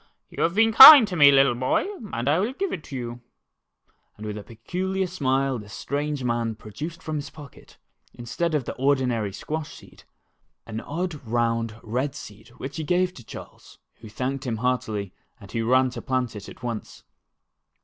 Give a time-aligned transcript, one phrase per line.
[0.31, 3.21] You have been kind to me, little boy, and I will give it to you,"
[4.17, 7.77] and with a peculiar smile, this strange man produced from his pocket,
[8.11, 10.03] instead of the ordinary squash seed,
[10.65, 11.27] an odd, 4 A Quick Running Squash.
[11.27, 15.91] round, red seed which he gave to Charles, who thanked him heartily, and who ran
[15.91, 17.03] to plant it at once.